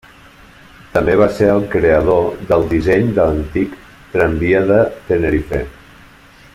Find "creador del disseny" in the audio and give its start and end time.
1.75-3.13